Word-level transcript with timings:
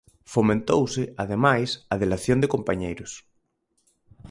Fomentouse, 0.33 1.03
ademais, 1.23 1.69
a 1.93 1.95
delación 2.03 2.37
de 2.41 2.51
compañeiros. 2.55 3.11